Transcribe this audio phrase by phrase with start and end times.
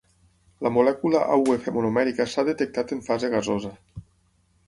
[0.67, 3.75] La molècula AuF monomèrica s'ha detectat en fase gasosa.